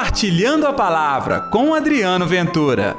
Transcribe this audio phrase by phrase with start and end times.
[0.00, 2.96] Compartilhando a Palavra com Adriano Ventura.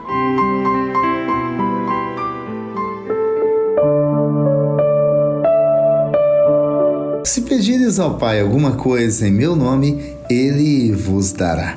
[7.25, 11.75] Se pedires ao Pai alguma coisa em meu nome, Ele vos dará.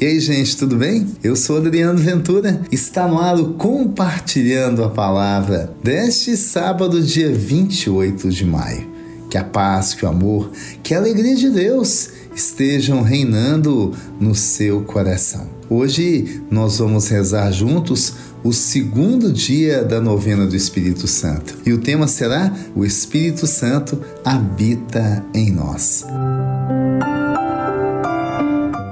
[0.00, 1.06] E aí, gente, tudo bem?
[1.22, 2.62] Eu sou Adriano Ventura.
[2.72, 8.88] Está no ar o Compartilhando a Palavra deste sábado, dia 28 de maio.
[9.28, 10.50] Que a paz, que o amor,
[10.82, 15.48] que a alegria de Deus estejam reinando no seu coração.
[15.68, 21.56] Hoje nós vamos rezar juntos o segundo dia da novena do Espírito Santo.
[21.64, 26.04] E o tema será: O Espírito Santo habita em nós.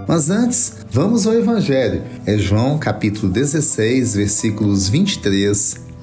[0.06, 2.02] Mas antes, vamos ao Evangelho.
[2.24, 5.87] É João capítulo 16, versículos 23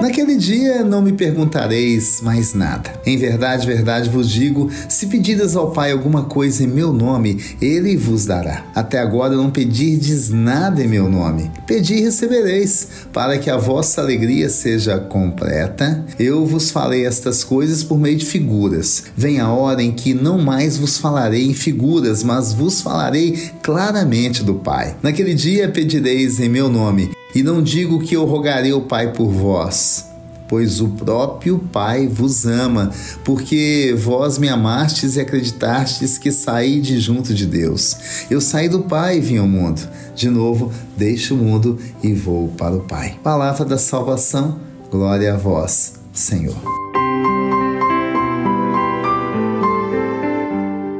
[0.00, 2.90] Naquele dia não me perguntareis mais nada.
[3.04, 7.98] Em verdade, verdade vos digo: se pedidas ao Pai alguma coisa em meu nome, ele
[7.98, 8.64] vos dará.
[8.74, 11.50] Até agora não pedirdes nada em meu nome.
[11.66, 16.02] Pedi e recebereis, para que a vossa alegria seja completa.
[16.18, 19.04] Eu vos falei estas coisas por meio de figuras.
[19.14, 24.42] Vem a hora em que não mais vos falarei em figuras, mas vos falarei claramente
[24.42, 24.96] do Pai.
[25.02, 27.19] Naquele dia pedireis em meu nome.
[27.34, 30.06] E não digo que eu rogarei ao Pai por vós,
[30.48, 32.90] pois o próprio Pai vos ama,
[33.24, 38.24] porque vós me amastes e acreditastes que saí de junto de Deus.
[38.28, 39.80] Eu saí do Pai e vim ao mundo.
[40.14, 43.16] De novo, deixo o mundo e vou para o Pai.
[43.22, 44.58] Palavra da salvação,
[44.90, 46.56] glória a vós, Senhor.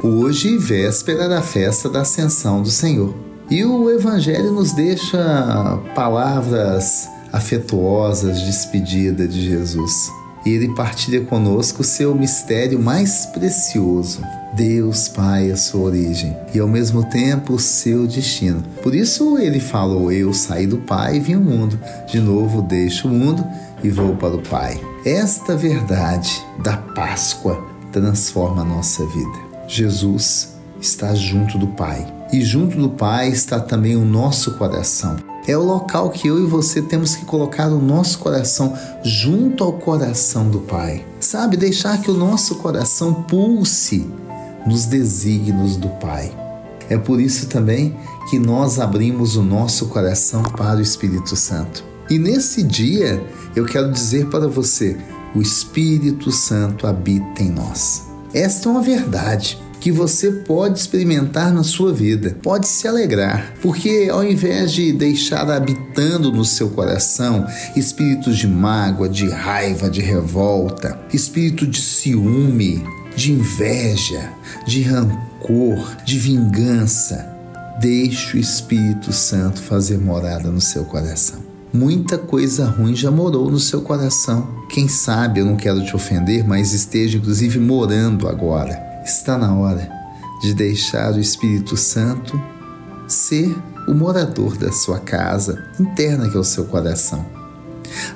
[0.03, 3.30] Hoje, véspera da festa da Ascensão do Senhor.
[3.51, 10.09] E o Evangelho nos deixa palavras afetuosas de despedida de Jesus.
[10.47, 14.23] Ele partilha conosco o seu mistério mais precioso,
[14.55, 18.63] Deus Pai, a sua origem, e ao mesmo tempo o seu destino.
[18.85, 21.77] Por isso ele falou: Eu saí do Pai e vim ao mundo.
[22.07, 23.45] De novo deixo o mundo
[23.83, 24.81] e vou para o Pai.
[25.05, 27.61] Esta verdade da Páscoa
[27.91, 29.39] transforma a nossa vida.
[29.67, 32.07] Jesus está junto do Pai.
[32.33, 35.17] E junto do Pai está também o nosso coração.
[35.47, 39.73] É o local que eu e você temos que colocar o nosso coração junto ao
[39.73, 41.05] coração do Pai.
[41.19, 44.07] Sabe, deixar que o nosso coração pulse
[44.67, 46.33] nos desígnios do Pai.
[46.89, 47.97] É por isso também
[48.29, 51.85] que nós abrimos o nosso coração para o Espírito Santo.
[52.09, 53.23] E nesse dia,
[53.55, 54.97] eu quero dizer para você:
[55.35, 58.03] o Espírito Santo habita em nós.
[58.35, 62.37] Esta é uma verdade que você pode experimentar na sua vida.
[62.43, 69.09] Pode se alegrar, porque ao invés de deixar habitando no seu coração espíritos de mágoa,
[69.09, 72.85] de raiva, de revolta, espírito de ciúme,
[73.17, 74.31] de inveja,
[74.67, 77.27] de rancor, de vingança,
[77.81, 81.41] deixe o Espírito Santo fazer morada no seu coração.
[81.73, 84.49] Muita coisa ruim já morou no seu coração.
[84.69, 89.91] Quem sabe eu não quero te ofender, mas esteja inclusive morando agora está na hora
[90.41, 92.41] de deixar o Espírito Santo
[93.07, 93.55] ser
[93.89, 97.27] o morador da sua casa interna, que é o seu coração.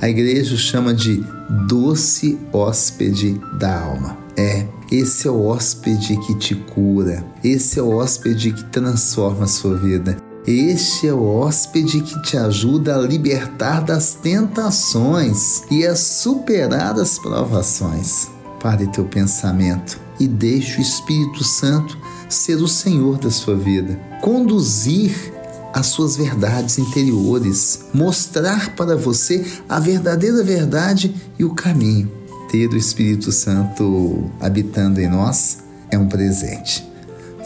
[0.00, 1.24] A igreja o chama de
[1.66, 4.16] doce hóspede da alma.
[4.36, 9.48] É, esse é o hóspede que te cura, esse é o hóspede que transforma a
[9.48, 10.16] sua vida.
[10.46, 17.18] Este é o hóspede que te ajuda a libertar das tentações e a superar as
[17.18, 18.28] provações.
[18.60, 21.98] Pare teu pensamento e deixe o Espírito Santo
[22.28, 25.32] ser o Senhor da sua vida, conduzir
[25.72, 32.10] as suas verdades interiores, mostrar para você a verdadeira verdade e o caminho.
[32.48, 35.58] Ter o Espírito Santo habitando em nós
[35.90, 36.86] é um presente.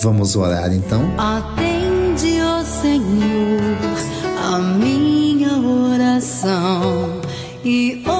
[0.03, 1.11] Vamos orar então?
[1.17, 3.61] Atende, ó Senhor,
[4.37, 7.23] a minha oração
[7.65, 8.18] e ouve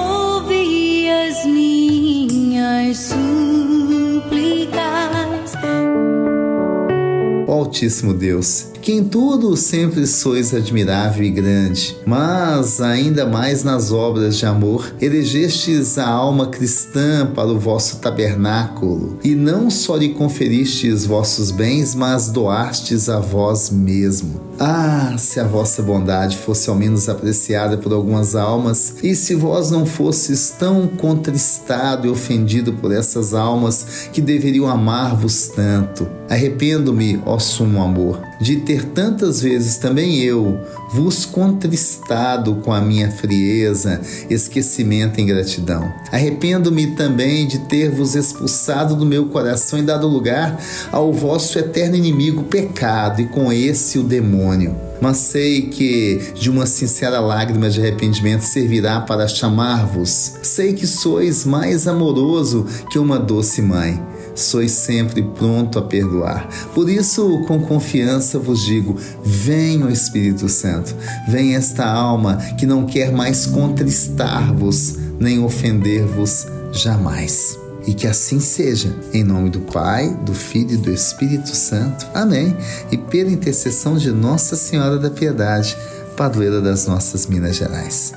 [7.59, 14.37] Altíssimo Deus, que em tudo sempre sois admirável e grande, mas ainda mais nas obras
[14.37, 21.05] de amor, elegestes a alma cristã para o vosso tabernáculo, e não só lhe conferistes
[21.05, 24.49] vossos bens, mas doastes a vós mesmo.
[24.59, 29.71] Ah, se a vossa bondade fosse ao menos apreciada por algumas almas, e se vós
[29.71, 36.07] não fosses tão contristado e ofendido por essas almas que deveriam amar-vos tanto.
[36.29, 40.59] Arrependo-me, ó sumo amor de ter tantas vezes também eu
[40.91, 45.91] vos contristado com a minha frieza, esquecimento e ingratidão.
[46.11, 50.59] Arrependo-me também de ter vos expulsado do meu coração e dado lugar
[50.91, 54.75] ao vosso eterno inimigo, pecado, e com esse o demônio.
[55.01, 60.33] Mas sei que de uma sincera lágrima de arrependimento servirá para chamar-vos.
[60.41, 64.01] Sei que sois mais amoroso que uma doce mãe
[64.41, 66.47] sois sempre pronto a perdoar.
[66.73, 70.95] Por isso, com confiança vos digo: vem o Espírito Santo,
[71.27, 77.59] vem esta alma que não quer mais contristar-vos nem ofender-vos jamais.
[77.85, 82.07] E que assim seja, em nome do Pai, do Filho e do Espírito Santo.
[82.13, 82.55] Amém.
[82.91, 85.75] E pela intercessão de Nossa Senhora da Piedade,
[86.15, 88.13] padroeira das nossas Minas Gerais.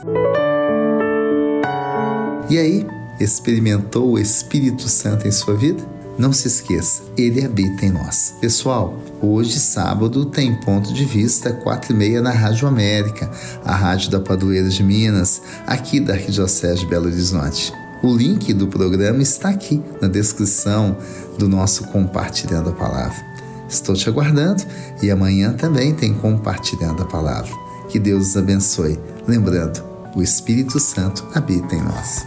[2.50, 2.86] E aí,
[3.18, 5.91] experimentou o Espírito Santo em sua vida?
[6.18, 8.34] Não se esqueça, ele habita em nós.
[8.40, 13.30] Pessoal, hoje, sábado, tem ponto de vista, quatro e meia na Rádio América,
[13.64, 17.72] a rádio da Padroeira de Minas, aqui da Arquidiocese de Belo Horizonte.
[18.02, 20.96] O link do programa está aqui na descrição
[21.38, 23.32] do nosso Compartilhando a Palavra.
[23.68, 24.62] Estou te aguardando
[25.02, 27.50] e amanhã também tem Compartilhando a Palavra.
[27.88, 28.98] Que Deus os abençoe.
[29.26, 29.82] Lembrando,
[30.14, 32.26] o Espírito Santo habita em nós.